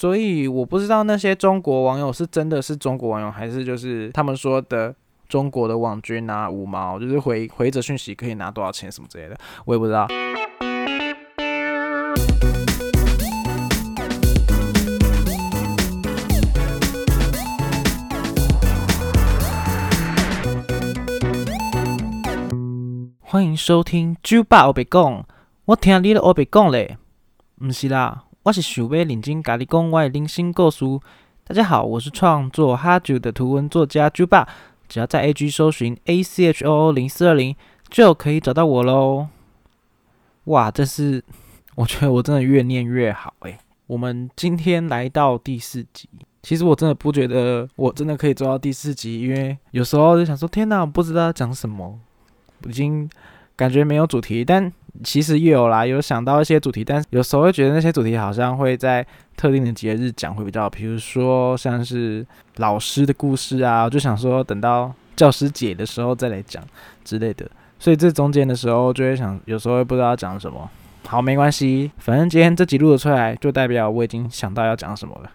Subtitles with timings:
[0.00, 4.94] 所以我不知道那些中国网友是真的是中国网友，还是就是他们说的
[5.28, 10.06] 中国的网军啊五毛，就是回回着讯息可以拿多少钱什么之类的，我也不知道。
[23.18, 25.02] 欢迎收听《酒吧我别讲》，
[25.64, 26.96] 我听你的我别讲嘞，
[27.58, 30.84] 不是啦，我是想要认真甲你讲我的人生故事。
[31.44, 34.48] 大家好，我是创作哈酒的图文作家酒吧，
[34.88, 37.54] 只要在 A G 搜寻 A C H O O 零四二零
[37.90, 39.26] 就可以找到我喽。
[40.44, 41.22] 哇，这是
[41.74, 43.58] 我觉得我真的越念越好诶。
[43.88, 46.08] 我们今天来到第四集，
[46.42, 51.98] 其实我真的不觉得我真的可以做到第四集，因为有时候就想说，天哪，我不知道讲什么。
[52.66, 53.08] 已经
[53.56, 54.72] 感觉没有主题，但
[55.04, 59.06] 其实也有啦，有想到一些主题，但是有时候会觉得那些主题好像会在
[59.36, 66.62] 特定的节日讲会比较，比如说像是老师的故事啊，我就想说等到教师节的时候再来讲
[67.04, 70.68] 之类的，所以这中间的时候就会想，有时候会不知道讲什么。
[71.06, 75.30] 好，没关系，反正今天这集录了出来，就代表我已经想到要讲什么了。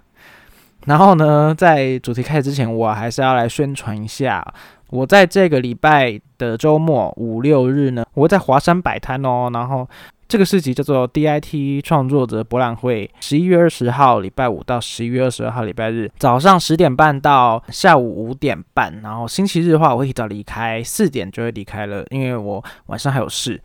[0.86, 4.46] 然后呢，在主题开始之前，我还是要来宣传一下。
[4.90, 6.20] 我在这个礼拜
[6.52, 9.50] 的周末五六日呢，我会在华山摆摊哦。
[9.54, 9.88] 然后
[10.28, 19.02] 这个市集叫做 DIT 创作者博览会，十一月二十号礼拜五到十一月二十二号礼拜日，早上十点半到下午五点半。
[19.02, 23.62] 然后星期日的话，我会提早离开，四点就会离开了，因为我晚上还有事。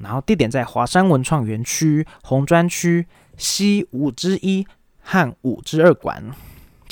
[0.00, 4.66] 然后地点在华山文创园区红砖区西五之一
[5.02, 6.22] 和五之二馆。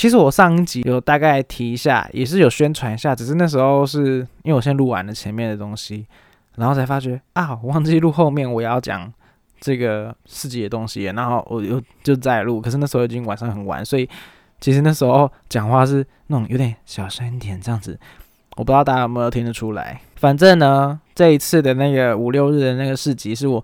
[0.01, 6.07] 其实我上一集有大概提一下，也是有宣传一下，只是那时候是因为我先录完了前面的东西，
[6.57, 9.13] 然后才发觉啊，我忘记录后面我要讲
[9.61, 14.09] 这个四集的东西，然后我又就再录，可是那时候已经晚上很晚，所以
[14.59, 18.01] 其实那时候讲话是那种有点小声一点这样子，
[18.57, 20.01] 我不知道大家有没有听得出来。
[20.17, 23.63] 反正呢，这一次的那个五六日的那个市集是我。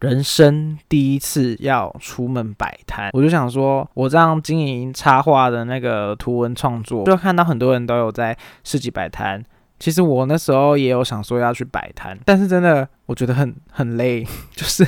[0.00, 8.34] 人生第一次要出门摆摊，我就想说，我这样经营插画的那个图文创作，就看到很多人都有在
[8.64, 9.44] 市集摆摊。
[9.78, 14.86] 其实我那时候也有想说要去摆摊，但是真的我觉得很很累， 就是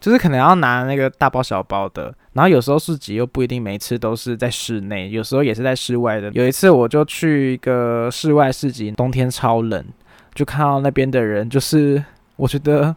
[0.00, 6.30] 就是可能要拿那个大包小包的，然后有时候市集又不一定每次都是在室内，有时候也是在室外的。
[6.32, 9.84] 有一次我就去一个室外市集，冬天超冷，
[10.34, 12.02] 就看到那边的人，就是
[12.36, 12.96] 我觉得。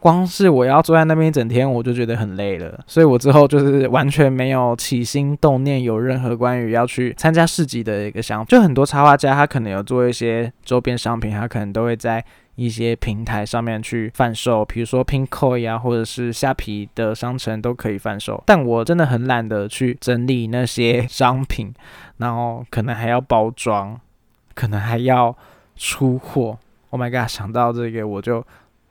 [0.00, 8.46] 光是我要坐在那边一整天，我就觉得很累了，所以我之后就是完全没有起心动念，有任何关于要去参加市集的一个想法。
[8.48, 18.42] 就很多插画家，他可能有做一些周边商品，他可能都会在一些平台上面去贩售，比如说 Pinkoi 啊，或者是虾皮的商城都可以贩售。
[18.46, 21.74] 但我真的很懒得去整理那些商品，
[22.18, 24.00] 然后可能还要包装，
[24.54, 25.36] 可能还要
[25.76, 26.58] 出货。
[26.90, 27.28] Oh my god！
[27.28, 28.44] 想到这个我就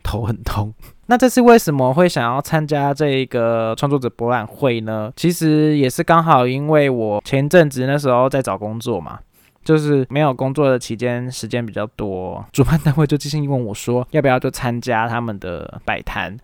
[0.04, 0.74] 头很痛。
[1.10, 5.12] 那这次为什么会想要参加这个创作者博览会呢？
[5.16, 9.18] 其实也是刚好因为我前阵子那时候在找工作嘛，
[9.64, 16.38] 就是没有工作的期间时间比较多，主办单位就即兴问我说要不要就参加他们的摆摊，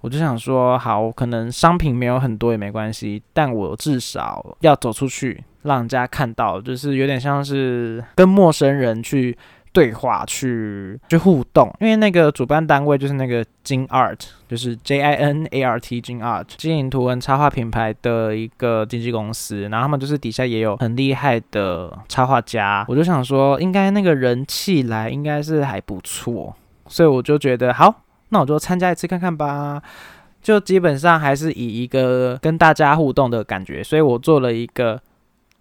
[0.00, 9.36] 我就想说好，可能商品没有很多也没关系，但我至少要走出去，让人家看到，就是有点像是跟陌生人去。
[9.76, 29.82] 对话去去互动，因为那个主办单位就是那个金 Art，就是 J I N A R T 金 Art 经营图文插画品牌的一个经纪公司，然后他们就是底下也有很厉害的插画家，我就想说应该那个人气来应该是还不错，所以我就觉得好，那我就参加一次看看吧，
[30.40, 34.98] 就基本上还是以一个跟大家互动的感觉，所以我做了一个。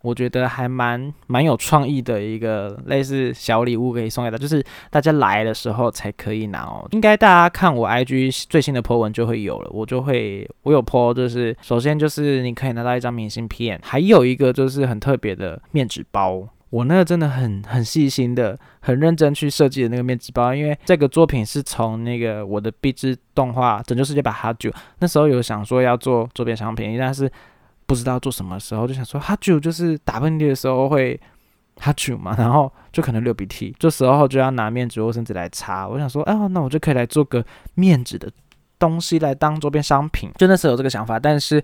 [0.06, 6.88] 我觉得还蛮蛮有创意的一个类似小礼物可以送给他，就是大家来的时候才可以拿哦。
[6.92, 16.48] 应该大家看我 IG 最新的 po 文就会有了，我就会我有 po，就是首先就是你可以拿到一张明信片，还有一个就是很特别的面纸包。
[16.69, 24.69] 我那个真的很很细心的、很认真去设计的那个面纸包，因为这个作品是从那个我的壁纸动画《拯救世界吧哈就
[25.00, 27.31] 那时候有想说要做周边商品，但是。
[27.86, 31.20] 不知道做什么时候，就想说哈啾，就是打喷嚏的时候会
[31.78, 35.88] 哈啾嘛， 然后就可能流鼻涕，这时候就要拿面纸或甚至来擦。
[35.88, 37.46] 我想说，哦，那我就可以来做个
[37.76, 38.32] 面纸的
[38.80, 40.32] 东西来当周边商品。
[40.38, 41.64] 就那时候有这个想法，但是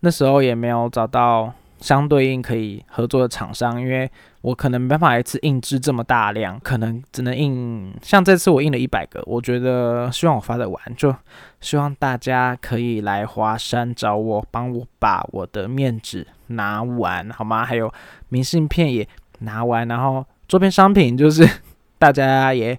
[0.00, 11.14] 那时候也没有找到相对应可以合作的厂商，因为我可能没办法一次印制这么大量，可能只能印像这次我印了一百个，我觉得希望我发得完，就
[11.60, 17.64] 希望大家可以来华山找我，帮我把我的面纸拿完，好吗？
[17.64, 17.92] 还有
[18.28, 19.06] 明信片也
[19.40, 21.46] 拿完，然后周边商品就是
[21.98, 22.78] 大家也。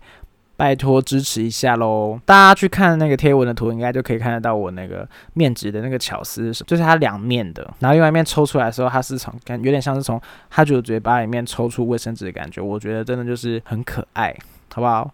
[0.63, 2.17] 拜托支持一下喽！
[2.25, 10.17] 大家去看那个贴文的图，应该就可以看得到我那个面纸的那个巧思，就是它两面的，然后另外一面抽出来的时候，它是从感有点像是从
[10.47, 14.33] 哈主的嘴巴里面抽出卫生纸的感觉，我觉得真的就是很可爱，
[14.73, 15.11] 好不好？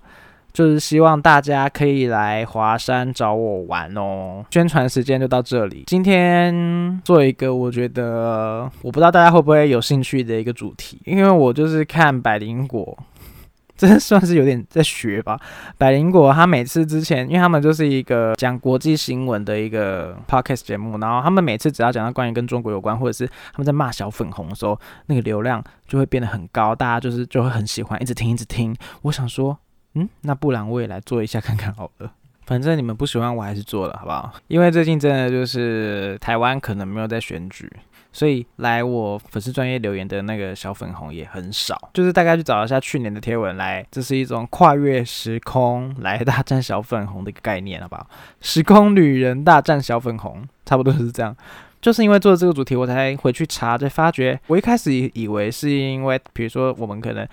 [0.54, 4.46] 就是希望大家可以来华山找我玩哦。
[4.52, 12.96] 宣传时间就到这里，今天做一个我觉得我不知道大家会不会有兴趣的一个主题，因为我就是看百灵果。
[13.80, 15.40] 这 算是有点在学吧。
[15.78, 28.76] 百灵果他每次之前，因为他们就是一个讲国际新闻的一个 podcast 节目，然后他们每次只要讲到关于跟中国有关，或者是他们在骂小粉红的时候，那个流量就会变得很高，大家就是就会很喜欢，一直听一直听。
[29.04, 29.58] 我想说，
[29.94, 32.12] 嗯，那不然我也来做一下看看好了。
[32.46, 34.34] 反正你们不喜欢，我还是做了，好不好？
[34.48, 37.72] 因为最近真的就是台湾可能没有在选举。
[38.12, 48.08] 所以来我粉丝专业留言的那个小粉红也很少，就是大概去找一下去年的贴文来，这是一种跨越时空来大战小粉红的一个概念，好不好？
[48.42, 51.36] 时空旅人大战小粉红，差不多是这样。
[51.80, 57.26] 就是因为做这个主题，我才回去查，才发觉我一开始以为是因为，比如说我们可能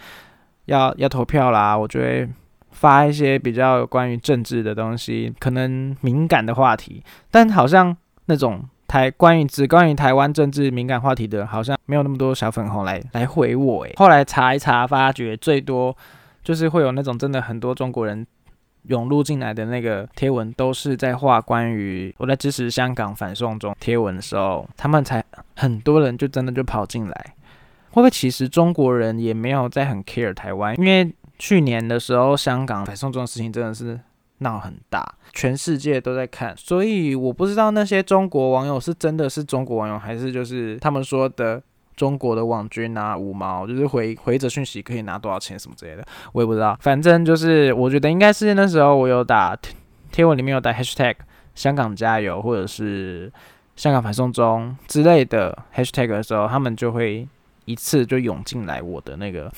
[0.66, 2.28] 要要投票啦，我就会
[2.70, 7.96] 发一些比较关于政治的东西，可能敏感的话题，但好像
[8.26, 8.62] 那种。
[8.86, 13.92] 台关于只关于台湾政治敏感话题的，好像没有那么多小粉红来来回我诶。
[13.96, 15.96] 后来查一查，发觉最多
[16.42, 18.26] 就是会有那种真的很多中国人
[18.84, 25.24] 涌入进来的那个贴文，都是在画关于我在支持香港反送中贴文的时候，他们才
[25.56, 27.34] 很多人就真的就跑进来。
[27.90, 30.78] 会不会其实中国人也没有在很 care 台湾？
[30.78, 33.98] 因为去年的时候，香港反送中的事情真的是。
[34.38, 41.62] 闹很大，全世界都在看，所以我不知道那些中国网友是真的是中国网友，还是就是他们说的
[41.96, 46.76] 中国的网军啊，五毛就是回回着讯息可以拿多少钱什么之类的，我也不知道。
[46.82, 49.56] 反正就是我觉得应该是那时候我有打
[50.12, 51.14] 贴文里面有打 hashtag
[51.54, 53.32] 香港加油或者是
[53.74, 57.26] 香港反送中之类的 hashtag 的时候，他们就会
[57.64, 59.50] 一次就涌进来我的那个。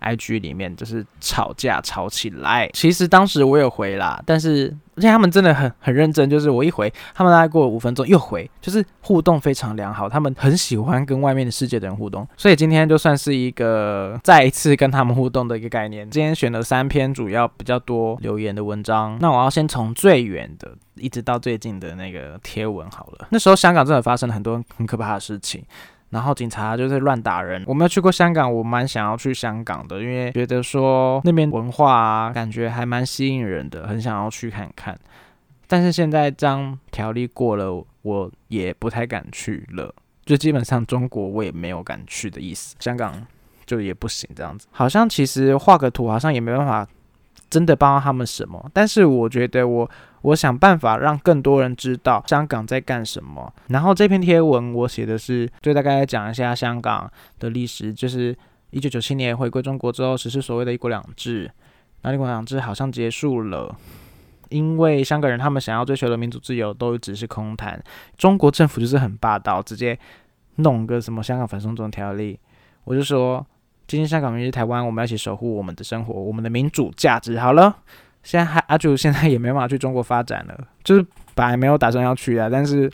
[0.00, 16.08] I G 里面就是吵架吵起来，其实当时我有回啦，但是而且他们真的很很认真，就是我一回，他们大概过了五分钟又回，就是互动非常良好，他们很喜欢跟外面的世界的人互动，所以今天就算是一个再一次跟他们互动的一个概念。
[16.10, 23.28] 今天选了三篇主要比较多留言的文章，那我要先从最远的一直到最近的那个贴文好了。
[23.30, 25.62] 那时候香港真的发生了很多很可怕的事情。
[26.10, 27.64] 然后警察就是乱打人。
[27.66, 34.98] 我没有去过香港，我蛮想要去香港的，因为觉得说那边文化啊，感觉还蛮吸引人的，很想要去看看。
[35.66, 39.94] 但是现在这样条例过了，我也不太敢去了。
[40.26, 43.26] 就基本上中国我也没有敢去的意思，香港
[43.64, 44.66] 就也不行这样子。
[44.70, 46.86] 好像其实画个图，好像也没办法
[47.50, 48.70] 真的帮到他们什么。
[48.72, 49.90] 但是我觉得我。
[50.22, 53.50] 我想办法让更多人知道香港在干什么。
[53.68, 58.36] 然后这篇贴文我写的是，就大概讲一下香港的历史，就是
[58.68, 61.50] 一九九七年回归中国之后实施所谓的一国两制。
[62.02, 63.74] 那一国两制好像结束了，
[64.50, 67.82] 因为香港人他们想要追求的民主自由都只是空谈。
[68.18, 69.98] 中国政府就是很霸道，直接
[70.56, 72.38] 弄个什么香港反送中条例。
[72.84, 73.46] 我就说，
[73.90, 77.36] 今天香港明天台湾，我们要一起守护我们的生活，我们的民主价值。
[77.40, 77.74] 好了。
[78.22, 80.54] 现在还阿祖现在也没办法去中国发展了，
[80.84, 81.04] 就是
[81.34, 82.88] 本来没有打算要去啊，但是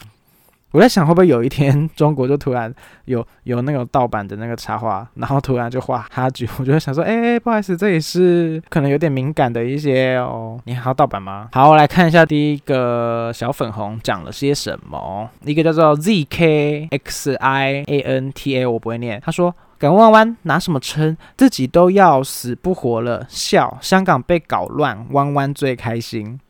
[0.72, 2.70] 我在想会不会有一天中国就突然
[3.06, 11.48] 有有那种盗版的那个插画，然后突然就画哈主，我就想说，哎，不好意思，这里是可能有点敏感的一些哦，你还要盗版吗？
[11.52, 19.54] 好，我来看一下第一个小粉红讲了些什么，一个叫做 ZKXIANTA，我不会念，他说。
[19.78, 21.14] 敢弯弯拿什么撑？
[21.36, 23.76] 自己都要死不活了，笑。
[23.82, 26.40] 香港被搞乱，弯弯最开心。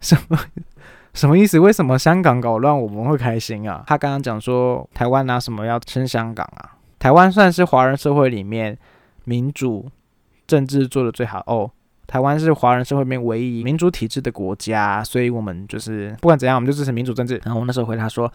[0.00, 0.38] 什么
[1.14, 1.58] 什么意思？
[1.58, 3.82] 为什么香港搞乱我们会开心啊？
[3.86, 6.76] 他刚刚讲说台湾拿什么要撑香港啊？
[6.98, 8.76] 台湾算是华人社会里面
[9.24, 9.88] 民主
[10.46, 11.70] 政治做的最好哦。
[12.06, 17.40] 台湾是华人社会里面唯一民主体制的国家，所以我们就是不管怎样，我们就支持民主政治。
[17.44, 18.32] 然后我那时候回答说。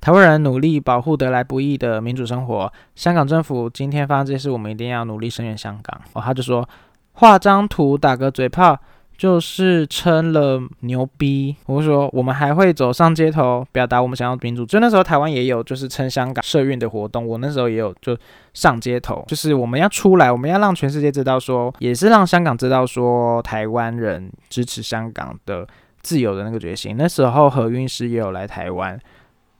[0.00, 6.00] 台湾人努力保护得来不易的民主生活，香港政府今天发生这些事，我们一定要努力声援香港。
[6.12, 6.68] 哦，他就说
[7.12, 8.76] 画张图打个嘴炮，
[9.16, 11.54] 就是称了牛逼。
[11.66, 14.66] 我说我们还会走上街头表达我们想要民主。
[14.66, 18.16] 就那时候台湾也有就是称香港社运的活动，我那时候也有就
[18.54, 25.66] 上街头，就是我们要出来，我们要让全世界知道说，也是让香港知道说台湾人支持香港的
[26.00, 26.96] 自由的那个决心。
[26.98, 28.98] 那时候何韵诗也有来台湾。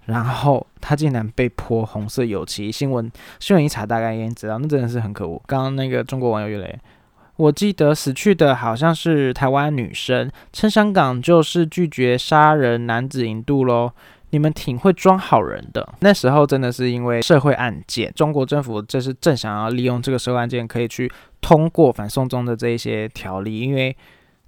[0.07, 5.41] 然后他竟然被泼红色油漆，新闻新闻一查，大概应该知道，那真的是很可恶。
[5.47, 6.77] 刚刚那个中国网友又来，
[7.37, 13.93] 我记得死去的好像是台湾女生，称香港就是拒绝杀人男子引渡喽。
[14.31, 15.87] 你们挺会装好人的。
[16.01, 21.11] 那时候真的是因为社会案件，中国政府这是正想要利用这个社会案件，可以去
[21.41, 23.97] 通过反送中的这一些条例，因为。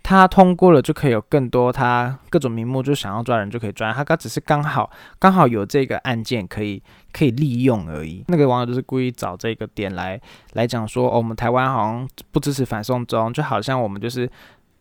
[0.04, 6.80] 他通过了就可以有更多，他各种名目就想要抓人就可以抓，他刚只是刚好刚好有这个案件可以
[7.10, 8.22] 可以利用而已。
[8.28, 10.20] 那个网友就是故意找这个点来
[10.52, 14.30] 来讲说，哦，我们台湾好像不支持反送中，就好像我们就是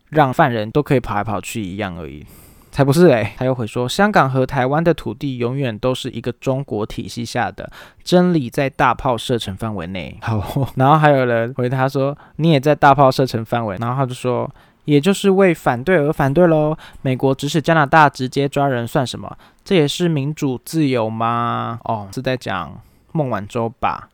[0.10, 2.26] 让犯人都可以跑来跑去一样而已，
[2.70, 3.32] 才不是嘞。
[3.38, 7.72] 他又回说，香港和台湾的土地永远都是一个中国体系下的
[8.04, 10.18] 真理，在大炮射程范围内。
[10.22, 14.54] 好，然后还有人回他说，你也在大炮射程范围，然后他就说。
[14.86, 16.78] 也就是为反对而反对喽。
[17.02, 19.38] 美国指使加拿大直接抓人算什么？
[19.64, 21.80] 这也是民主自由吗？
[21.84, 22.80] 哦，是在讲
[23.12, 24.10] 孟晚舟吧？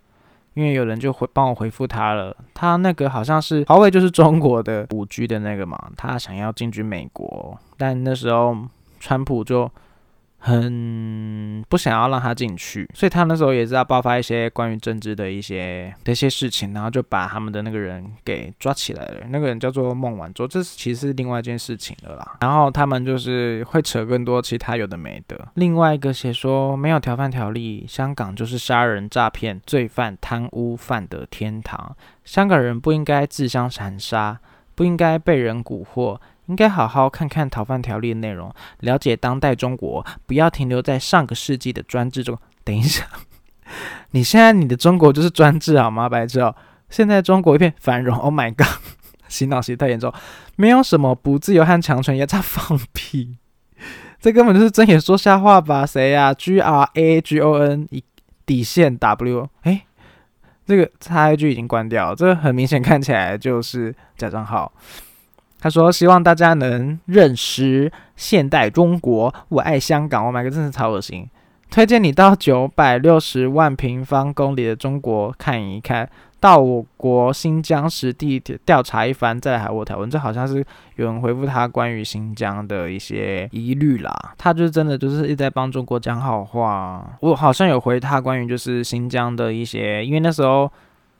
[0.53, 8.57] 因为有人就回帮我回复他了，他那个好像是华为就是中国的五 G 的那个嘛，他想要进军美国，但那时候
[8.99, 9.71] 川普就。
[10.41, 19.27] 很不想要让他进去，所以他那时候也知道爆发一些关于政治的一些的一些事情，然后就把他们的那个人给抓起来了。
[19.29, 22.38] 那个人叫做孟晚舟，这是其实是另外一件事情了啦。
[22.39, 25.50] 然后他们就是会扯更多其他有的没的。
[25.55, 34.39] 另外一个写说没有条犯条例，香港就是杀人、诈骗、罪犯、贪污犯的天堂，香港人不应该自相残杀，
[34.74, 36.17] 不应该被人蛊惑。
[36.49, 42.37] 应该好好看看逃犯条例的内容，了解当代中国，不要停留在上个世纪的专制中。
[42.63, 43.05] 等一下，
[44.11, 46.09] 你现在你的中国就是专制好吗？
[46.09, 46.55] 白痴哦！
[46.89, 48.67] 现在中国一片繁荣，Oh my god！
[49.29, 50.11] 洗脑洗太严重，
[50.55, 53.37] 没有什么不自由和强权，也在放屁，
[54.19, 55.85] 这根本就是睁眼说瞎话吧？
[55.85, 58.03] 谁呀？G R A G O N 一
[58.47, 59.85] 底线 W，哎，
[60.65, 64.73] 这个插一句已经关掉，这很明显看起来就是假账号。
[65.61, 70.25] 他说：“希望大家能认识现代中国，我爱香港。
[70.25, 71.29] 我买个真是超恶心，
[71.69, 80.09] 推荐你到九百六十万平方公里的中国看一看，到我国新疆实地调查一番，再来海沃讨论。
[80.09, 84.33] 这好像是有人回复他关于新疆的一些疑虑啦。
[84.37, 87.05] 他就是真的就是一直在帮中国讲好话。
[87.19, 90.71] 我好像有回他关于就是新疆的一些，因为那时候。”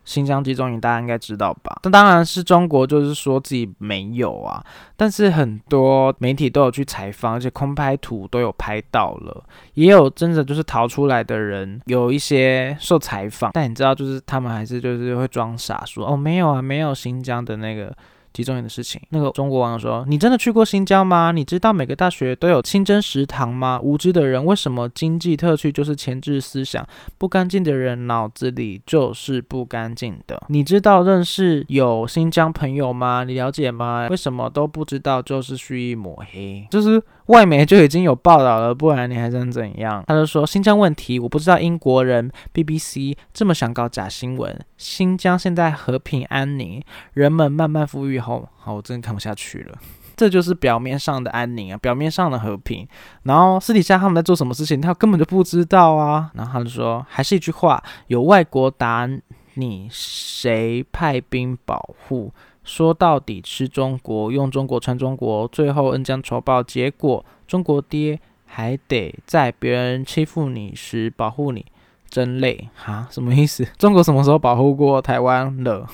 [0.10, 1.80] 新疆集中营，大家应该知道吧？
[1.84, 4.60] 那当然是中国，就是说自己没有啊。
[4.98, 9.44] 但是很多媒体都有去采访，而且空拍图都有拍到了，
[9.76, 13.52] 也有真的就是逃出来的人，有一些受采访。
[13.54, 17.96] 但你知道，就是他们还是就是会装傻，说哦没有啊，没有新疆的那个。
[18.40, 21.34] 集中营的事情，那个中国网友说：“你真的去过新疆吗？
[21.34, 23.78] 你知道每个大学都有清真食堂吗？
[23.84, 26.88] 无知的人，为什么经济特区就是前置思想？
[27.18, 30.42] 不干净的人脑子里就是不干净的。
[30.48, 33.26] 你知道认识有新疆朋友吗？
[33.26, 34.08] 你了解吗？
[34.10, 35.22] 为什么都不知道？
[35.22, 40.04] 就是蓄意抹黑，就是。”外媒就已经有报道了，不然你还想怎样？
[40.08, 44.60] 他就说新疆问题，我不知道英国人 BBC 这么想搞假新闻。
[44.78, 46.84] 新疆现在和平安宁，
[47.14, 49.78] 人们慢慢富裕后，好，我真的看不下去了。
[50.18, 52.88] 这就是表面上的安宁啊，表面上的和平，
[53.24, 56.32] 然后私底下他们在做什么事情，他根本就不知道啊。
[56.34, 59.08] 然后他就说，还是一句话，有外国打
[59.54, 62.34] 你，谁派兵保护？
[62.70, 71.66] 说到底吃中国，用中国穿中国，最后恩将仇报，结果中国爹还得在别人欺负你时保护你，
[72.08, 73.08] 真累哈？
[73.10, 73.66] 什么意思？
[73.80, 75.88] 中国什么时候保护过台湾了？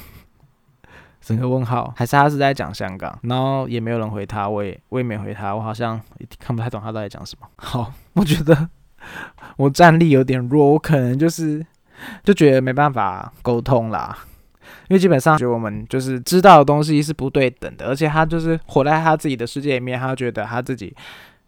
[1.21, 3.17] 整个问号，还是他是在讲香港？
[3.23, 5.99] 然后也没有人回他，我也我也没回他，我好像
[6.37, 7.47] 看不太懂他到底讲什么。
[7.55, 8.69] 好，我觉得
[9.55, 11.65] 我战力有点弱，我可能就是
[12.25, 14.17] 就觉得没办法沟通啦。
[14.89, 20.95] 因为基本上，就我们就是知道的东西是不对等的，而且他就是活在他自己的世界里面，他觉得他自己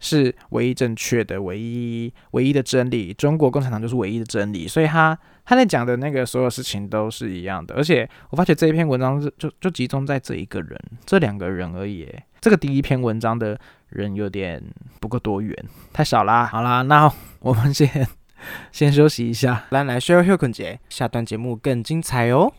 [0.00, 3.12] 是唯一正确的、唯一唯一的真理。
[3.12, 7.74] 中国共产党就是唯一的真理，所以他他在讲的那个所有事情都是一样的。
[7.74, 12.08] 而且我发觉这一篇文章是就就集中在这一个人、这两个人而已。
[12.40, 13.58] 这个第一篇文章的
[13.88, 14.62] 人有点
[15.00, 15.56] 不够多元，
[15.92, 16.46] 太少啦。
[16.46, 18.06] 好啦，那我们先
[18.72, 22.52] 先休息一下，来来休休困节，下段节目更精彩哦。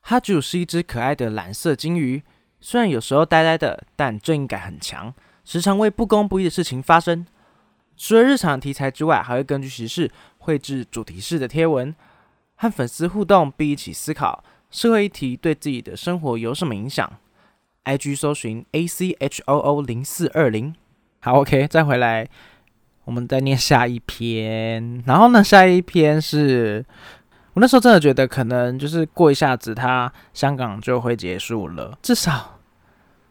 [0.00, 2.22] 哈啾是一只可爱的蓝色金鱼，
[2.60, 7.26] 虽然有时候呆呆的，但正义感很强，时常为不公不义的事情发声。
[7.96, 11.94] 除了日常题材之外，还会根据时事绘制主题式的贴文，
[12.56, 17.10] 和粉丝互动，并一起思考社会议题对自己的生活有什么影响。
[17.84, 20.74] IG 搜寻 A C H O O 零四二零。
[21.24, 22.26] 好，OK，再回来，
[23.04, 25.00] 我们再念下一篇。
[25.06, 26.84] 然后呢，下一篇是。
[27.54, 31.96] 我那时候真的觉得，可能就是过一下子，他香港就会结束了。
[32.02, 32.58] 至少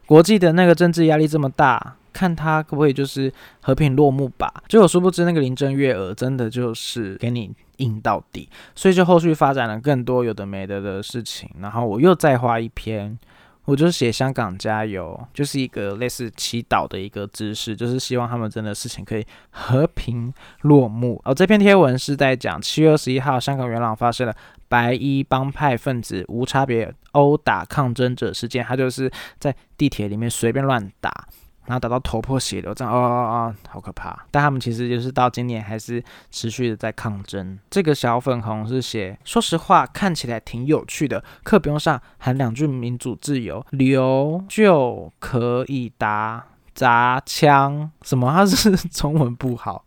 [0.06, 3.30] 国际的那个政治压力这么大，看他可不可以就是
[3.60, 4.62] 和平落幕吧。
[4.68, 11.50] 结果殊不知，那个林郑月娥真的就是给你硬到底，所以就后续发展了更多有的没的的事情。
[11.60, 13.18] 然后我又再画一篇。
[13.64, 21.20] 我就是写香港加油，就是一个类似祈祷的一个姿势，就是希望他们真的事情可以和平落幕。
[21.24, 24.34] 哦，这篇贴文是在讲七月二十一号香港元朗发生了
[24.68, 31.28] 白衣帮派分子无差别殴打抗争者事件，他就是在地铁里面随便乱打。
[31.66, 34.26] 然后打到头破血流，这样哦哦哦，好可怕！
[34.30, 37.58] 但他们其实就是到今年还是持续的在抗争。
[37.70, 48.32] 这个小粉红是写，说实话看起来挺有趣的，课本上喊两句民主自由，留就可以打砸枪什么？
[48.32, 49.84] 他是 中文不好，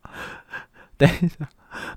[0.98, 1.48] 等一下。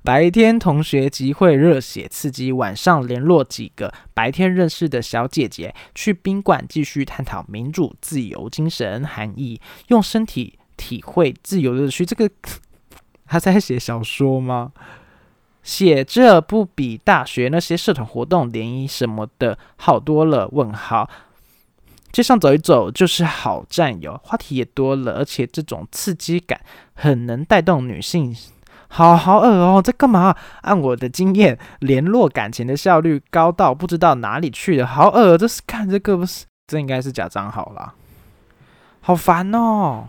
[0.03, 12.07] 白天同学集会热血刺激，晚上联络几个白天认识的小姐姐，去宾馆继续探讨民主自由精神含义，用身体体会自由乐趣。
[12.07, 12.31] 这个
[13.27, 14.73] 他在写小说吗？
[15.63, 20.49] 写这不比大学那些社团活动联谊什么的好多了？
[20.53, 21.11] 问号。
[22.11, 26.59] 街上走一走就是好战友，话题也多了，而且这种刺激感
[26.95, 28.35] 很能带动女性。
[28.89, 30.35] 好好恶哦，在干嘛？
[30.63, 34.87] 按我的经验，联络感情的效率高到不知道哪里去了。
[34.87, 36.47] 好恶，这是看这个不是？
[36.67, 37.95] 这应该是假账号啦。
[39.01, 40.07] 好烦哦！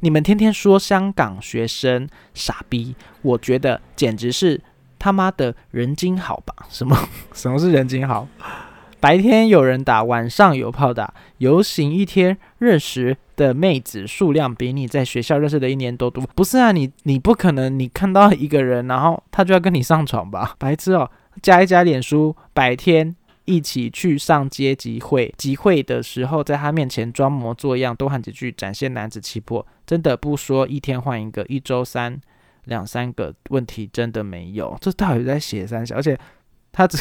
[0.00, 4.60] 你们天天说香港学生傻逼，我觉得简直是
[4.98, 6.54] 他妈的人精好吧？
[6.68, 6.96] 什么？
[7.32, 8.28] 什么是人精好？
[9.06, 16.26] 白天有人打，晚上有炮打，游行一天认识的妹子数量比你在学校认识的一年都多。
[16.34, 20.54] 不是啊，你你不可能，你看到一个人，然后他就要跟你上床吧？
[20.58, 21.08] 白痴哦！
[21.40, 29.64] 加一加脸书，白天一起去上街集会，集会的时候在他面前装模作样，多喊几句，展现男子气魄。
[29.86, 32.20] 真的不说，一天换一个，一周三
[32.64, 34.76] 两三个问题真的没有。
[34.80, 35.94] 这到底在写三小？
[35.94, 36.18] 而且
[36.76, 36.98] 他只。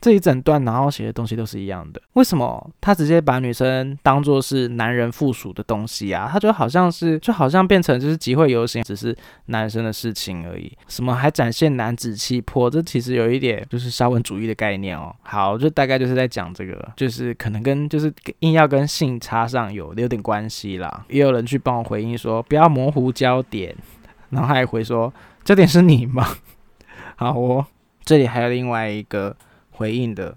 [0.00, 2.00] 这一整段，然后写的东西都是一样的。
[2.12, 6.28] 为什么他直接把女生当做是男人附属的东西啊？
[6.32, 9.12] 他就好像是，就好像变成就是集会游行只是
[9.46, 10.72] 男生的事情而已。
[10.86, 12.70] 什么还展现男子气魄？
[12.70, 15.12] 这其实有一点就是沙文主义的概念哦。
[15.22, 21.04] 好，就大概就是在讲这个，就是可能跟就是硬要跟性插上有有点关系啦。
[21.08, 23.74] 也有人去帮我回应说不要模糊焦点，
[24.30, 26.24] 然后还回说焦点是你吗？
[27.16, 27.66] 好，哦
[28.08, 29.36] 这里还有另外一个。
[29.70, 30.36] 回应的，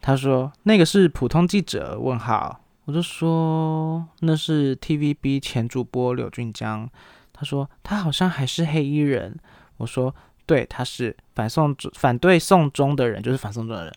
[0.00, 1.96] 他说那个是普通记者？
[1.96, 6.90] 问号，我就说那是 TVB 前主播柳俊江。
[7.32, 9.38] 他说他好像还是黑衣人。
[9.76, 10.12] 我说
[10.44, 13.94] 对，他是反送反对送中的人，就是反送中的人。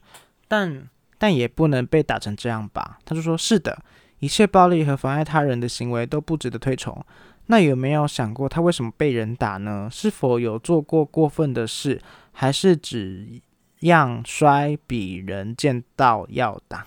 [0.47, 2.99] 但但也不能被打成这样吧？
[3.03, 3.83] 他就说是的，
[4.19, 7.03] 一切暴力和妨碍他人的行为都不值得推崇。
[7.47, 9.89] 那有没有想过他为什么被人打呢？
[9.91, 11.99] 是否有做过过分的事，
[12.31, 13.41] 还是只？
[13.81, 16.85] 样衰比人见到要打。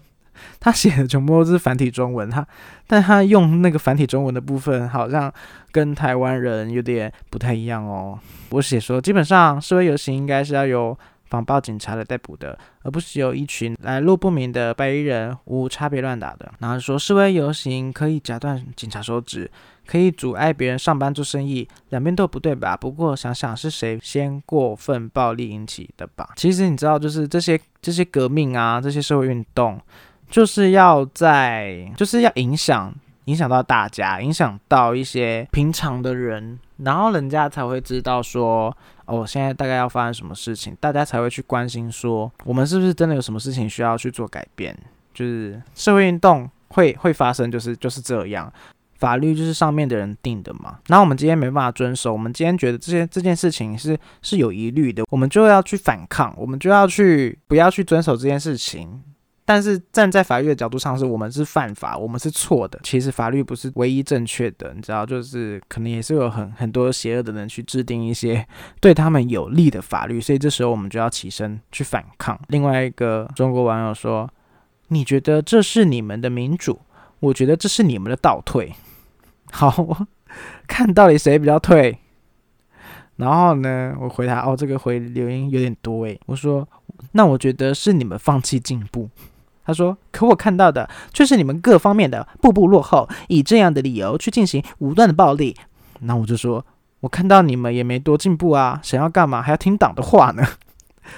[0.60, 2.46] 他写的全部都是繁体中文，他，
[2.86, 5.32] 但他用那个繁体中文的部分，好像
[5.72, 8.18] 跟台湾人有点不太一样哦。
[8.50, 10.94] 我写说，基本上示威游行应该是要由
[11.24, 16.52] 防暴警察来逮捕的，而不是由一群来路不明的白衣人无差别乱打的。
[16.58, 19.50] 然后说示威游行可以夹断警察手指。
[19.86, 22.76] 可以阻碍别人上班做生意，两边都不对吧？
[22.76, 26.30] 不过想想是谁先过分暴力引起的吧？
[26.36, 29.80] 其实你知道，就是这些这些革命啊，这些社会运动，
[30.28, 32.92] 就是要在就是要影响
[33.26, 44.76] 影响到大家，影响到一些平常的人，然后人家才会知道说，哦，现在大概要发生什么事情，大家才会去关心说，我们是不是真的有什么事情需要去做改变？
[45.14, 48.52] 就是社会运动会会发生，就是就是这样。
[48.98, 59.02] 法律就是上面的人定的嘛，那我们今天没办法遵守，我们今天觉得这些这件事情是是有疑虑的，我们就要去反抗，我们就要去不要去遵守这件事情，
[59.44, 62.80] 但是站在法律的角度上，是我们是犯法，我们是错的。
[62.82, 68.44] 其实法律不是唯一正确的，你知道，就是可能也是有很很多邪恶的人去制定一些
[68.80, 72.38] 对他们有利的法律，所以这时候我们就要起身去反抗。
[72.48, 74.28] 另外一个中国网友说
[74.88, 76.80] ：“你觉得这是你们的民主？
[77.20, 78.72] 我觉得这是你们的倒退。”
[79.52, 80.06] 好，
[80.66, 81.98] 看到底谁比较退？
[83.16, 86.68] 然后呢，我回答：“哦，这个回留言有点多诶。”我说
[87.12, 89.08] ：“那我觉得是你们放弃进步。”
[89.64, 95.56] 他说：“可我看到的却是你们各方面的步步落后，以这样的理由去进行无端的暴力。”
[96.00, 96.64] 那我就说
[97.00, 100.44] ：“我看到你们也没多进步啊，想要干嘛还要听党的话呢？”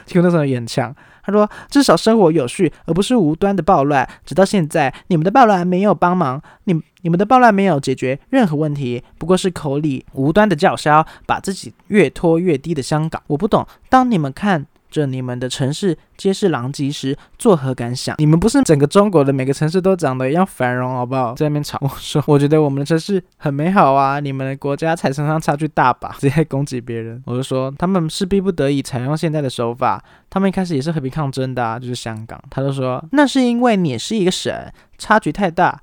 [0.06, 4.08] 结果那时候眼强，他说：“至少生活有序，而不是无端的暴乱。
[4.24, 13.22] 直到现在，你们的暴乱没有帮忙，你你们的暴乱没有解决任何问题，不过是口里无端的叫嚣，把自己越拖越低的香港。
[13.26, 18.16] 我不懂，当你们看。”这你们的城市皆是狼藉时，作何感想？
[18.18, 21.34] 你们不是整个中国的每个城市都长得一样繁荣，好不好？
[21.34, 26.16] 在那边吵我说，我觉得我们的城市很美好啊，你们的国家财政上差距大吧？
[26.20, 32.40] 直接攻击别人，我就说他们是逼不得已采用现在的手法，他们一开始也是和平抗争的，啊，就是香港。
[32.50, 34.54] 他就说那是因为你是一个省，
[34.96, 35.80] 差距太大，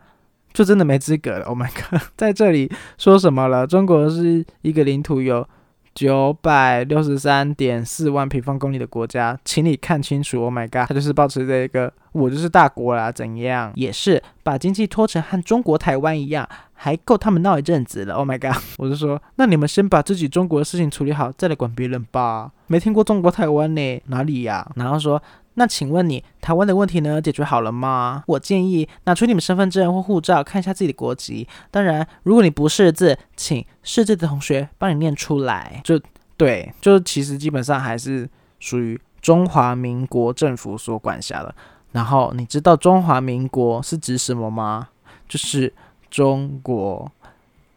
[0.52, 1.46] 就真的没资格了。
[1.46, 3.68] Oh my god，在这里说什么了？
[3.68, 5.48] 中国是一个领土有。
[5.96, 10.44] 九百六十三点四万平方公里的国家，请你看清楚。
[10.44, 13.72] Oh my god，他就是保持这一个，我就是大国啦，怎样？
[13.76, 18.16] 也是把经济拖成和中国台湾一样，还够他们闹一阵子了。
[18.16, 22.52] Oh my god， 我就说，那你们先把自己中国的事情处理好，再来管别人吧。
[22.68, 24.02] 没听过中国台湾呢？
[24.08, 24.70] 哪里呀？
[24.76, 25.22] 然后说。
[25.56, 27.22] 那请问你台湾的问题呢？
[27.22, 28.24] 解决好了吗？
[28.28, 31.48] 我建议拿出你们身份证或护照看一下自己的国籍。
[31.72, 35.82] 当然，如果你不识字，请识字的同学帮你念出来。
[35.84, 36.00] 就
[36.38, 41.56] 对，就其实基本上还是属于中华民国政府所管辖的。
[41.94, 44.90] 然后你知道中华民国是指什么吗？
[45.28, 45.74] 就是
[46.12, 47.10] 中国。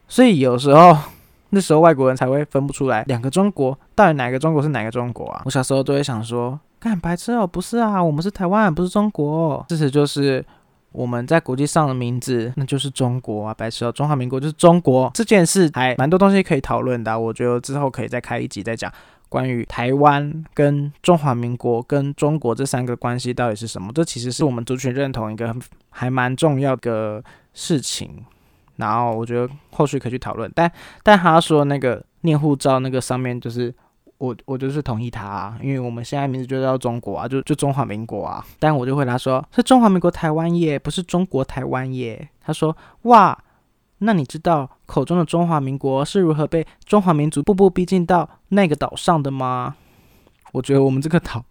[0.08, 0.96] 所以有时候
[1.50, 5.42] 那时候外国人才会分不出来两个中国到底哪个中国是哪个中国啊？
[5.44, 6.58] 我小时候都会想说。
[6.80, 9.66] 干白痴哦，不是啊，我们是台湾，不是中国。
[9.68, 10.44] 事实就是
[10.92, 15.10] 我们在国际上的名字，那就是中国啊，白痴哦，中华民国就是中国。
[15.12, 18.92] 这件事还蛮多东西可以讨论的，我觉得之后可以再开一集再讲
[19.28, 23.90] 关于台湾跟中华民国跟中国这三个关系到底是什么。
[23.92, 25.52] 这其实是我们族群认同一个
[25.90, 27.20] 还蛮重要的
[27.52, 28.24] 事情。
[28.78, 33.72] 然后我觉得后续可以去讨论，但但他说那个念护照那个上面就是。
[34.18, 38.44] 我我就是同意他，啊因为我们现在名字就叫中国啊，就就中华民国啊。
[38.58, 42.28] 但我就回答说，是中华民国台湾耶，不是中国台湾耶。
[42.40, 43.38] 他说，哇，
[43.98, 49.76] 那你知道口中的中华民国是如何被中华民族步步逼近到那个岛上的吗？
[50.50, 51.44] 我觉得我们这个岛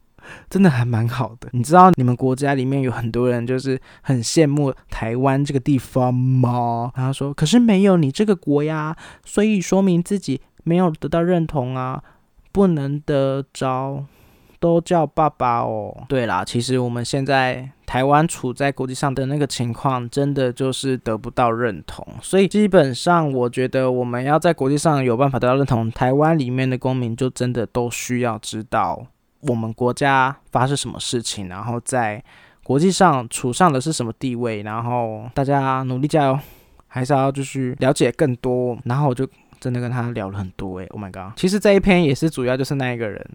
[0.49, 1.49] 真的还蛮好的。
[1.51, 6.91] 你知道你们国家里面有很多人就是很羡慕台湾这个地方吗？
[6.95, 12.03] 然后说，可是没有你这个国呀，所以说明自己没有得到认同啊。
[12.49, 14.03] 不能得着，
[14.59, 15.95] 都叫爸爸哦。
[16.09, 22.03] 对啦，其实我们现在台湾处在国际上的那个情况，真的就是得不到认同。
[22.19, 29.05] 所以基本上，我觉得我们要在国际上有办法得到认同，台湾里面的公民就真的都需要知道
[29.41, 32.23] 我们国家发生什么事情，然后在
[32.63, 34.63] 国际上处上的是什么地位。
[34.63, 36.39] 然后大家努力加油，
[36.88, 38.78] 还是要继续了解更多。
[38.86, 39.28] 然后我就。
[39.60, 41.36] 真的跟他聊了很多诶 o h my god！
[41.36, 43.28] 其实这一篇也是主要就是那一个人，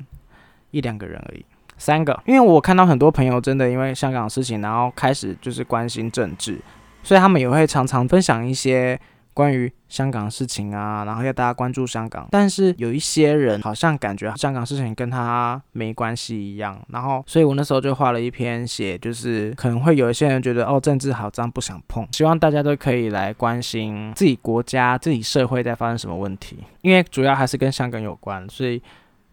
[0.71, 1.45] 一两个人而已，
[1.77, 2.17] 三个。
[2.25, 6.61] 因为我看到很多朋友真的因为香港的事情，然后开始就是关心政治，
[7.03, 8.97] 所以他们也会常常分享一些。
[9.35, 28.83] 关于香港事情啊，然后要大家关注香港，但是有一些人好像感觉香港事情跟他没关系一样，然后，所以我那时候就画了一篇写，就是可能会有一些人觉得哦，政治好脏，不想碰，希望大家都可以来关心自己国家、自己社会在发生什么问题，因为主要还是跟香港有关，所以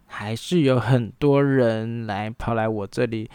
[0.06, 3.30] 还是有很多人来跑来我这里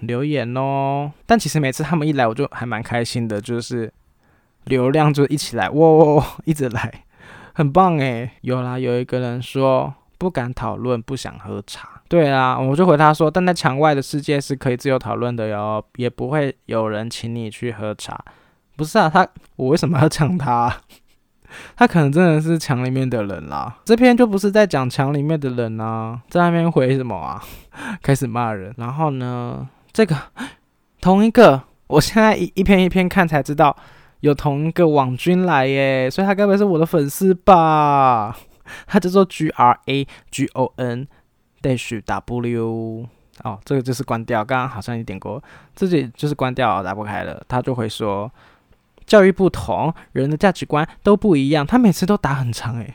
[0.00, 1.10] 留言哦。
[1.24, 3.92] 但其实每次他们一来，我就还蛮开心的，就是。
[4.64, 7.04] 流量就一起来，哇哇哇，一直来，
[7.54, 8.30] 很棒诶。
[8.42, 11.88] 有啦，有一个人说不敢讨论，不想喝茶。
[12.08, 18.18] 对啊，我就回他说，但在墙外的世界是可以自由讨论的哟，也不会有人请你去喝茶。
[18.76, 20.74] 不是啊，他我为什么要抢他？
[21.76, 23.76] 他可能真的是墙里面的人啦。
[23.84, 27.42] 这篇就不是在讲墙里面的人啊，在那边回什么啊？
[28.02, 28.72] 开始骂人。
[28.76, 30.16] 然后呢，这个
[31.00, 33.76] 同一个，我现在一一篇一篇看才知道。
[34.20, 38.36] 有同一个网军来耶，所以他该不会是我的粉丝吧？
[38.86, 41.08] 他叫做 G R A G O N
[41.62, 43.06] dash W，
[43.42, 44.44] 哦，这个就是关掉。
[44.44, 45.42] 刚刚好像你点过，
[45.74, 47.42] 自己就是关掉，打不开了。
[47.48, 48.30] 他就会说，
[49.06, 51.66] 教育不同，人的价值观都不一样。
[51.66, 52.94] 他每次都打很长诶，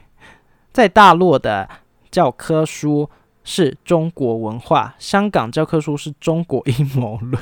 [0.72, 1.68] 在大陆的
[2.10, 3.10] 教科书
[3.44, 7.42] 是中国文化，香港教科书是中国阴谋论。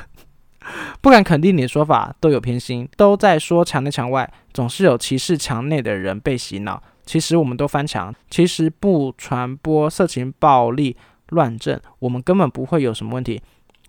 [1.00, 6.82] 不敢肯定你的说法，都有偏心，都在说墙内墙外，总是有歧视墙内的人被洗脑。
[7.04, 10.96] 其实我们都翻墙，其实不传播色情暴力。
[11.30, 13.40] 乱政，我们根本不会有什么问题。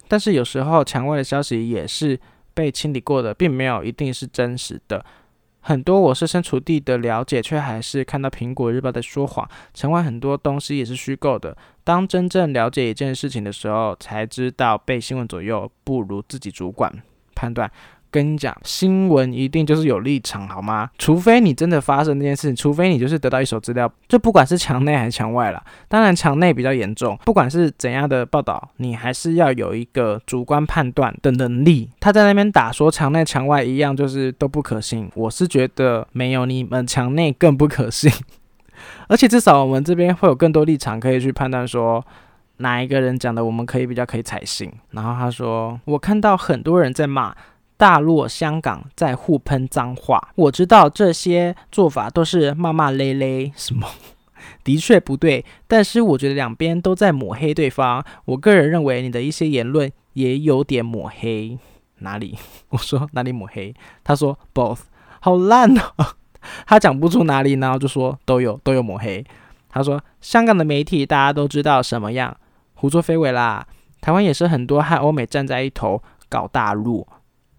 [0.08, 2.18] 但是有时候墙外的消息也是
[2.54, 5.06] 被清理过的，并没有一定是真实的。
[5.68, 9.50] 很多我设身处地的了解，却还是看到苹果日报在说谎。
[9.74, 11.58] 城外很多东西也是虚构的。
[11.84, 16.94] 当真正了解一件事情的时候，才知道被新闻左右，不如自己主管
[17.34, 17.72] 判断。
[18.16, 20.90] 跟你讲，新闻一定就是有立场，好吗？
[20.98, 25.62] 除非你真的发生这件事，除非你就是得到一手资料，就不管是墙内还是墙外了。
[25.90, 27.20] 当然，墙内比较严重。
[27.26, 31.90] 不管是怎样的报道，你还是要有一个主观判断的能力。
[32.00, 35.12] 他在那边打说墙内墙外一样，就是都不可信。
[35.14, 38.10] 我是觉得没有你们墙内更不可信，
[39.10, 42.02] 而且至少我们这边会有更多立场可以去判断说
[42.60, 44.72] 哪一个人讲的我们可以比较可以采信。
[44.92, 47.36] 然后他说，我看到很多人在骂。
[47.78, 53.88] 大陆、香港在互喷脏话，我知道这些做法都是骂骂咧咧，什么
[54.64, 55.44] 的确不对。
[55.68, 58.04] 但是我觉得两边都在抹黑对方。
[58.26, 61.58] 我个人认为你的一些言论也有点抹黑。
[62.00, 62.38] 哪里？
[62.70, 63.74] 我说哪里抹黑？
[64.04, 64.80] 他说 both，
[65.20, 65.82] 好烂哦。
[66.68, 69.26] 他讲不出哪里，然后就说都有都有抹黑。
[69.70, 72.38] 他说香港的媒体大家都知道什么样，
[72.76, 73.68] 胡作非为啦。
[74.00, 77.08] 台湾也是很多和欧美站在一头搞大陆。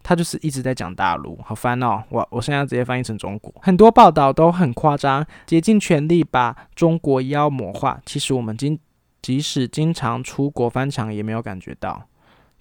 [0.07, 2.01] 他就是一直在讲大陆，好烦哦！
[2.07, 7.99] 我我现在直接翻译成中国，很多报道都很夸张，竭尽全力把中国妖魔化。
[8.05, 8.79] 其实我们经
[9.21, 12.07] 即使经常出国翻墙，也没有感觉到。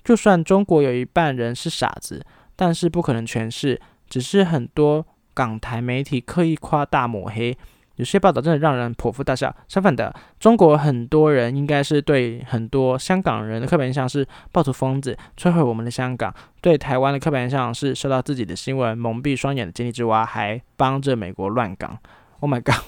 [0.02, 7.56] 就算中国有一半人是傻子，但是不可能全是，只是很多港台媒体刻意夸大抹黑。
[7.96, 9.54] 有些报道真的让人捧腹大笑。
[9.68, 16.30] 相反的，中国很多人应该是对很多香港人的刻板印象是暴徒疯子，摧毁我们的香港；
[16.60, 21.98] 对台湾的刻板印象是受到自己的新闻蒙蔽双眼的井底之蛙，还帮着美国乱港。
[22.40, 22.84] Oh my god！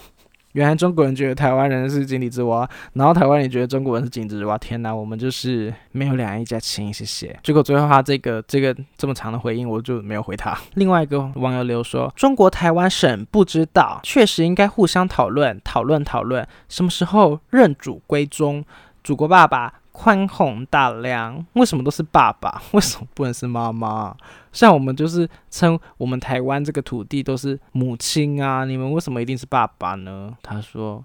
[0.53, 4.57] 原来中国人觉得台湾人是井底之蛙，然后台湾人觉得中国人是井底之蛙。
[4.59, 7.39] 天哪，我们就是没有两岸一家亲，谢谢。
[7.43, 10.59] 结果最后他这个这个这么长的回应，我就没有回他。
[10.75, 18.65] 另外一个网友留说，中国台湾省不知道，确实应该互相讨论讨论讨论，什么时候认祖归宗，
[19.05, 19.75] 祖国爸爸。
[20.01, 22.63] 宽宏大量，为什么都是爸爸？
[22.71, 24.17] 为什么不能是妈妈？
[24.53, 30.33] 像我们就是称我们台湾这个土地都是母亲啊，你们为什么一定是爸爸呢？
[30.41, 31.05] 他说，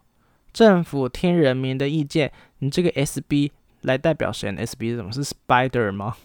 [0.54, 3.50] 政府听人民的意见，你这个 SB
[3.82, 5.12] 来代表谁？SB 是什么？
[5.12, 6.16] 是 Spider 吗？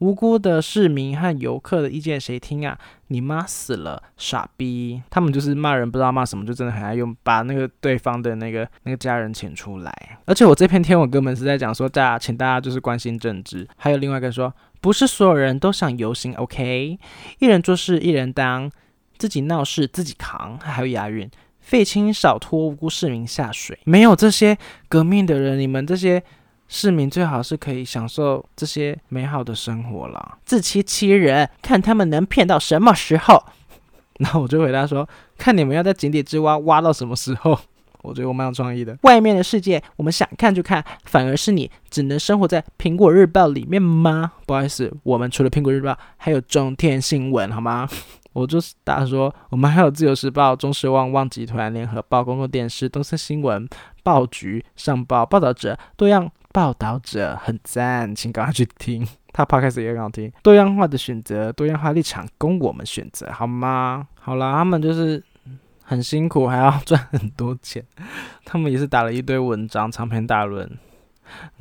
[0.00, 2.78] 无辜的市民和游客的意见谁听啊？
[3.08, 5.02] 你妈死了，傻逼！
[5.10, 10.18] 他们就是骂人不知道骂什么，就真的很爱用把那个对方的那个那个家人请出来。
[10.24, 13.68] 而且我这篇天文哥们是在讲说，大家请大家就是关心政治。
[13.76, 16.98] 还有另外一个说，不是所有人都想游行，OK？
[17.38, 18.70] 一人做事一人当，
[19.18, 23.78] 自己闹事自己扛，还有押韵，废青少拖无辜市民下水。
[23.84, 24.56] 没有这些
[24.88, 26.22] 革命的人，你们这些。
[26.72, 33.42] 市民最好是可以享受这些美好的生活了，自欺欺人，看他们能骗到什么时候。
[34.20, 35.06] 然后我就回答说，
[35.36, 37.58] 看你们要在井底之蛙挖到什么时候。
[38.02, 38.96] 我觉得我蛮有创意的。
[39.02, 44.32] 外面的世界，我们想看就看，反而是你只能生活在苹果日报里面吗？
[44.46, 47.88] 不好意思，我们除了苹果日报，还有中天新闻，好吗？
[48.32, 53.68] 我就是答说，我们还有自由时报、中时旺旺集团、联合报、公共电视、东森新闻、
[54.04, 56.30] 报局、上报、报道者多样。
[56.52, 60.32] 报道者很赞，请赶快去听， 他 p 开始也很好听。
[60.42, 64.08] 多样化的选择，多样化立场供我们选择，好吗？
[64.14, 65.22] 好啦，他们就是
[65.82, 67.84] 很辛苦，还要赚很多钱。
[68.44, 70.68] 他们也是打了一堆文章，长篇大论。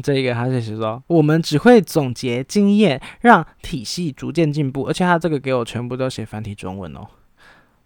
[0.01, 4.85] 这一个他是说，我们只会总结经验，让体系逐渐进步。
[4.85, 7.05] 而且他这个给我全部都写繁体中文哦。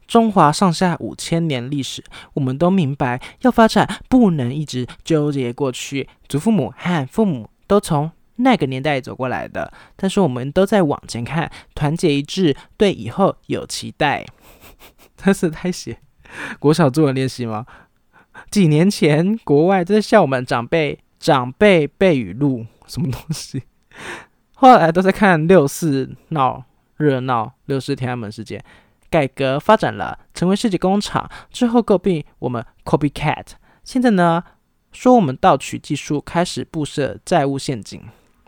[0.08, 6.08] 中华上下五千年历史，我们都明白，要发展不能一直纠结过去。
[6.28, 14.26] 祖父母和父母都从那个年代走过来的，但是我们都在往前看，团结一致，对以后有期待。
[15.18, 16.00] 这是在写
[16.60, 17.66] 国小作文练习吗？
[18.50, 23.64] 几年前国外都在笑我们长辈长辈背语录，什么东西？
[24.56, 26.64] 后来都在看六四闹
[26.98, 28.64] 热闹，六四天安门事件。
[29.14, 33.46] 改革发展了，成为世界工厂之后，诟病我们 copycat。
[33.84, 34.44] 现在呢，
[34.92, 38.02] 说我们盗取技术，开始布设债务陷阱。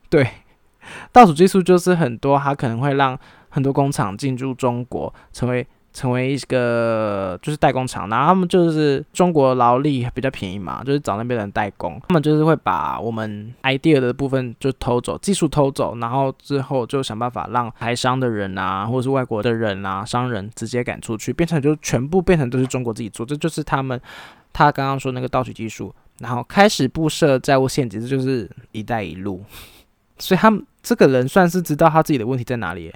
[0.09, 0.27] 对，
[1.11, 3.15] 盗取技术就是很多，它可能会让
[3.49, 5.67] 很多工厂进驻中国，成为。
[5.95, 23.97] 成为一个就是代工厂，然后他们就是中国劳力比较便宜嘛，就是找那边人代工，他们就是会把我们 idea 的部分就偷走，技术偷走，然后之后就想办法让台商的人啊，或者是外国的人啊，商人直接赶出去，变成就全部变成都是中国自己做，这就是他们
[24.51, 29.41] 他刚刚说那个盗取技术，然后开始布设债务陷阱，这就是一带一路，
[30.17, 32.93] 所以他们这个人算是知道他自己的问题在哪里，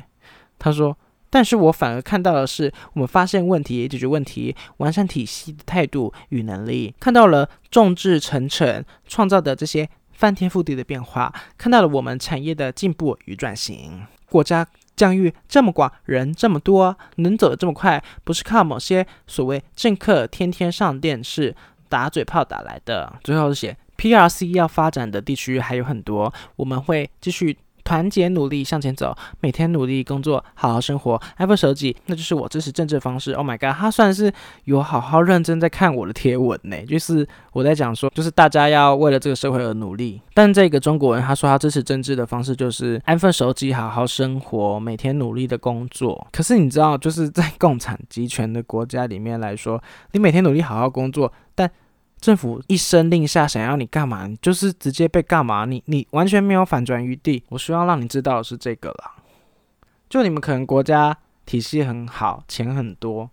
[0.60, 0.98] 他说。
[1.30, 14.06] 但是我反而看到的是，我们发现问题、解决问题、完善体系的态度与能力，看到了众志成城创造的这些翻天覆地的变化，看到了我们产业的进步与转型。
[14.30, 21.56] 国家疆域这么广，人这么多，能走得这么快，不是靠某些所谓政客天天上电视
[21.88, 23.14] 打嘴炮打来的。
[23.24, 27.58] 最后写 PRC 要发展的地区还有很多，我们会继续。
[27.90, 31.20] 团结努力向前走，每天努力工作，好好生活。
[31.40, 33.32] iPhone 手机，那就是我支持政治的方式。
[33.32, 34.32] Oh my god，他算是
[34.66, 36.78] 有好好认真在看我的贴文呢。
[36.86, 40.22] 就是我在讲说，就是大家要为了这个社会而努力。
[40.36, 46.28] 但这个中国人他说他支持政治的方式就是 iPhone 手机，好好生活，每天努力的工作。
[46.32, 51.68] 可是你知道，就是在共产集权的国家里面来说，你每天努力好好工作，但
[52.20, 57.42] 政府一声令下，想要你干嘛，就是直接被干嘛，你你完全没有反转余地。
[57.50, 59.14] 我需要让你知道的是这个啦，
[60.10, 63.30] 就你们可能国家体系很好，钱很多，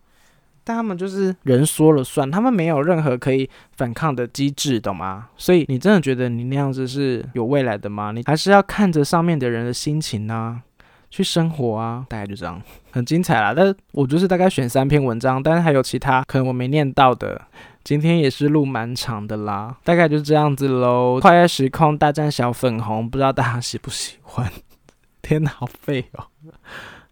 [0.63, 5.29] 但他们就是人说了算，他们没有任何可以反抗的机制，懂吗？
[5.37, 8.13] 所以你真的觉得你那样子是有未来的吗？
[8.13, 10.63] 你还是要看着上面的人的心情呢，
[11.11, 12.07] 去生活啊。
[12.09, 13.53] 大概就这样，很精彩啦。
[13.53, 17.43] 但我就是大概选三篇文章，但是还有其他可能我没念到的。
[17.87, 21.21] 今天也是路蛮长的啦，大概就这样子喽。
[21.21, 24.51] 跨越时空大战小粉红，不知道大家喜不喜欢？
[25.23, 26.27] 天哪，好废哦！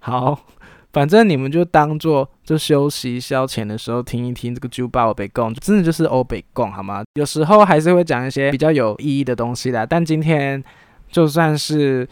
[0.00, 0.40] 好，
[0.92, 7.04] 反正你们就当做就休息消遣的时候听一听这个九八欧北贡，真的就是欧北贡好吗？
[7.14, 10.60] 有时候还是会讲一些比较有意义的东西的，但今天
[11.08, 12.08] 就算是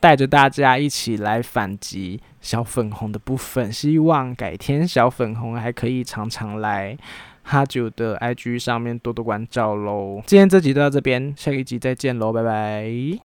[0.00, 6.96] 带着大家一起来反击小粉红的部分，希望改天小粉红还可以常常来。
[7.42, 10.22] 哈九的 IG 上面多多关照喽。
[10.26, 13.18] 今天这集就到这边，下一集再见喽，拜拜。